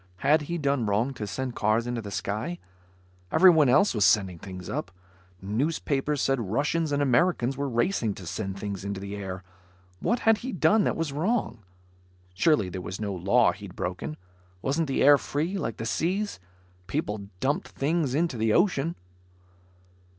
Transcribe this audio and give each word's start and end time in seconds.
Had 0.25 0.41
he 0.49 0.57
done 0.57 0.87
wrong 0.87 1.13
to 1.13 1.27
send 1.27 1.55
cars 1.55 1.85
into 1.85 2.01
the 2.01 2.09
sky? 2.09 2.57
Everyone 3.31 3.69
else 3.69 3.93
was 3.93 4.03
sending 4.03 4.39
things 4.39 4.67
up. 4.67 4.89
Newspapers 5.43 6.23
said 6.23 6.41
Russians 6.49 6.91
and 6.91 7.03
Americans 7.03 7.55
were 7.55 7.69
racing 7.69 8.15
to 8.15 8.25
send 8.25 8.57
things 8.57 8.83
into 8.83 8.99
the 8.99 9.15
air. 9.15 9.43
What 9.99 10.21
had 10.21 10.39
he 10.39 10.53
done 10.53 10.85
that 10.85 10.95
was 10.97 11.13
wrong? 11.13 11.59
Surely 12.33 12.67
there 12.67 12.81
was 12.81 12.99
no 12.99 13.13
law 13.13 13.51
he'd 13.51 13.75
broken. 13.75 14.17
Wasn't 14.63 14.87
the 14.87 15.03
air 15.03 15.19
free, 15.19 15.55
like 15.59 15.77
the 15.77 15.85
seas? 15.85 16.39
People 16.87 17.27
dumped 17.39 17.67
things 17.67 18.15
into 18.15 18.37
the 18.37 18.53
ocean. 18.53 18.95